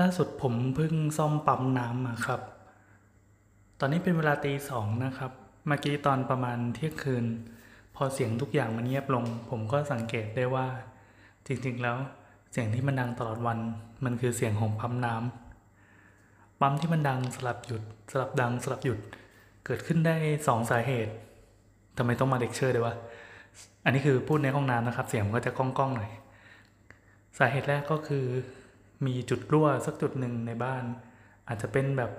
[0.00, 2.40] ล่าสุดผมเพิ่งซ่อมปั๊มน้ำมาครับ
[3.80, 5.32] ตอนนี้เป็นเวลาตีสองนะครับ
[5.66, 7.24] เมื่อกี้ตอนประมาณเที่ยงคืน
[7.96, 10.66] พอเสียงทุกอย่างมันเงียบลง ผมก็สังเกตได้ว่า
[11.46, 11.96] จริงๆ แล้ว
[12.52, 13.58] เสียงที่มันดังตลอดวัน
[14.04, 17.82] มันคือเสียงของปั๊มน้ำปั๊มที่มันดังสลับหยุด
[18.12, 18.98] สลับดังสลับหยุด
[19.66, 21.12] เกิดขึ้นได้สองสาเหตุ
[21.96, 22.94] ทำไมต้องมาเลคเชอร์ด้วยวะ
[23.84, 26.10] อันนี้คือพูดในห้องน้ำนะครับ เสียงมันก็จะก้องๆหน่อย
[27.38, 28.24] สาเหตุแรกก็คือ
[29.06, 30.84] มีจุดรั่วสักจุดหนึ่งในบ้าน
[31.48, 32.12] อาจจะเป็นแบบ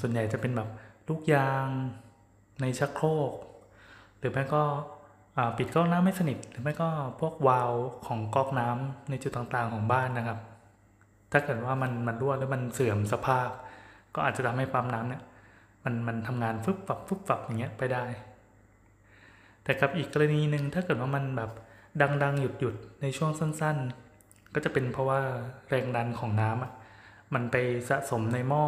[0.00, 0.68] ส่วนใหญ่จะเป็นแบบ
[1.08, 1.66] ลูกยาง
[2.60, 3.32] ในชักโครก
[4.18, 4.62] หรือไม่ก็
[5.56, 6.88] ปิดก๊อกน้ำไม่สนิท หรือไม่ก็
[7.20, 7.72] พวกวาล์ว
[8.06, 10.38] ของก๊อกน้ำในจุดต่างๆของบ้านนะครับ
[11.32, 13.48] ถ้าเกิดว่ามันมันรั่วแล้วมันเสื่อมสภาพ
[14.14, 15.22] ก็อาจจะทำให้ปั๊มน้ำเนี่ย
[15.84, 18.04] มันมันทำงานฟึบฝับฟึบฝับอย่างเงี้ยไปได้
[19.64, 21.50] แต่กับอีกกรณีหนึ่งถ้าเกิดว่ามันแบบ
[22.22, 24.09] ดังๆหยุดๆในช่วงสั้นๆ
[24.54, 25.20] ก็จะเป็นเพราะว่า
[25.68, 26.72] แรงดันของน้ำอะ
[27.34, 27.56] มันไป
[27.88, 28.64] สะสมในหม้อ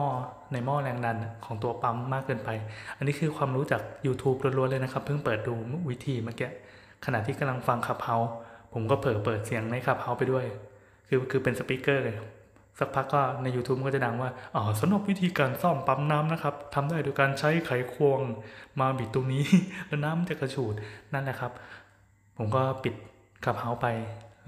[0.53, 2.51] ในหม้อแรงดันของตัวปั๊มมากเกินไป
[2.97, 5.55] อันนี้คือความรู้จาก YouTube ล้วนๆเลยนะครับ เพิ่งเปิดดู
[5.91, 6.51] วิธีเมื่อกี้
[7.05, 8.17] ขณะที่กำลังฟังขับเฮา
[8.73, 10.45] ผมก็เผลอเปิดเสียงในขับเฮาไปด้วย
[11.09, 12.17] คือคือเป็นสปีกเกอร์เลย
[12.79, 18.20] สักพักก็ใน YouTube มันก็จะดังว่า อ๋อสำหรับวิธีการซ่อมปั๊มน้ำนะครับทำได้โดยการใช้ไขควง
[18.81, 19.45] มาบิดตรงนี้
[19.87, 20.75] แล้วน้ำมันจะกระฉูด
[21.12, 21.53] นั่นแหละครับ
[22.37, 22.95] ผมก็ปิด
[23.45, 23.87] ขับเฮาไป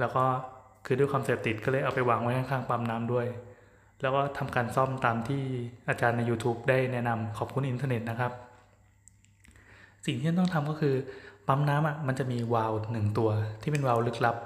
[0.01, 0.25] แล้วก็
[0.85, 3.27] คือด้วยความเสพติดก็เลยเอาไปวางไว้ข้างๆปั๊มน้ำด้วย
[4.01, 5.43] แล้วก็ทำการซ่อมตามที่
[5.89, 8.33] อาจารย์ใน YouTube ได้แนะนำขอบคุณอินเทอร์เน็ตนะครับ
[10.07, 10.95] สิ่งที่ต้องทำก็คือ
[11.49, 13.31] ปั๊มน้ำอะมันจะมีวาล์วหนึ่งตัว
[13.63, 14.37] ที่เป็นวาล์วลึกลับ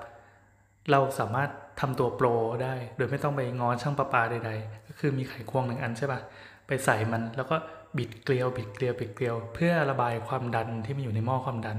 [0.90, 1.50] เราสามารถ
[1.80, 2.26] ทำตัวโปร
[2.62, 6.20] ได้ โดยไม่ต้องไปงอช่างประปาใดๆ ก็คือมีไขควงหนึ่งอันใช่ปะ
[6.66, 7.56] ไปใส่มันแล้วก็
[7.98, 11.78] บิดเกลียวบิดเกลียวบิดเกลียว เพื่อระบายความดันที่มันอยู่ในหม้อความดัน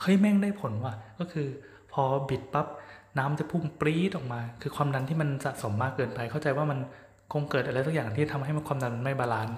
[0.00, 1.46] เฮ้ยแม่งได้ผลว่ะก็คือ
[1.92, 2.66] พอบิดปั๊บ
[3.18, 6.78] น้ำจะพุ่งปรี๊ดออกมา คือความดันที่มันสะสมมากเกินไป เข้าใจว่ามัน
[7.32, 9.56] คงเกิดอะไรสักอย่างที่ทำให้มันความดันมันไม่ balance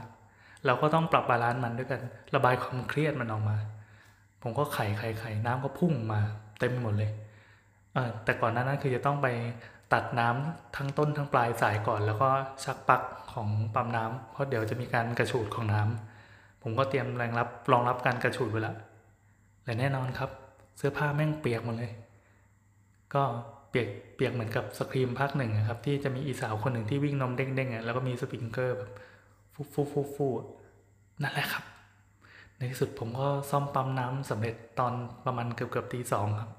[0.66, 2.00] เราก็ต้องปรับ balance มันด้วยกัน
[2.34, 3.56] ระบายความเครียดมันออกมา
[4.42, 6.20] ผมก็ไข่ไข่ไข่น้ำก็พุ่งมา
[6.58, 7.10] เต็มไปหมดเลย
[7.94, 9.28] เออแต่ก่อนหน้านั้นคือจะต้องไป
[9.92, 12.28] ตัดน้ำทั้งต้นทั้งปลายสายก่อน แล้วก็
[12.64, 13.02] ชักปลั๊ก
[13.32, 18.74] ของปั๊มน้ำเพราะเดี๋ยวจะมีการกระฉูดของน้ำผมก็เตรียมแรงรับรองรับการกระฉูดไว้ละ
[19.64, 20.30] และแน่นอนครับ
[20.76, 21.92] เสื้อผ้าแม่งเปียกหมดเลย
[23.16, 23.24] ก็
[23.70, 28.90] เปียกเปียกเหมือนกับสครีมภาคหนึ่งอะครับ ที่จะมีอีสาวคนหนึ่งที่วิ่งนมเด้งๆอะแล้วก็มีสปริงเกอร์แบบ
[29.54, 30.28] ฟูฟูฟูฟู
[31.22, 31.64] นั่นแหละครับ
[32.56, 34.92] ในที่สุดผมก็ซ่อมปั๊มน้ำสำเร็จตอน
[35.26, 36.50] ประมาณเกือบเกือบตีสองครับ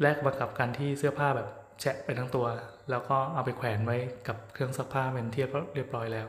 [0.00, 1.48] แลกมากับการที่เสื้อผ้าแบบ
[1.80, 2.46] แฉะไปทั้งตัว
[2.90, 3.96] แล้วก็เอาไปแขวนไว้
[4.28, 6.26] กับเครื่องซักผ้าเป็นเทียบเรียบร้อยแล้ว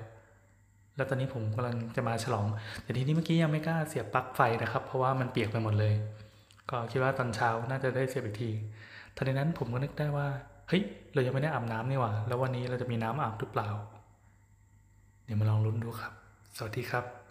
[0.95, 2.45] แล้วตอนนี้ผมกำลังจะมาฉลอง
[2.83, 5.93] แต่ทีนี้เมื่อกี้ยังไม่กล้าเสียบปลั๊กไฟนะครับ เพราะว่ามันเปียกไปหมดเลย
[6.73, 8.49] ก็คิดว่าตอนเช้าน่าจะได้เสียบอีกที
[9.15, 10.27] ทันใดนั้นผมก็นึกได้ว่า
[10.69, 13.69] เฮ้ย เรายังไม่ได้อาบน้ำนี่หว่า แล้ววันนี้เราจะมีน้ำอาบหรือเปล่า
[15.25, 16.13] เดี๋ยวมาลองลุ้นดูครับ
[16.57, 17.22] สวัสดีครับ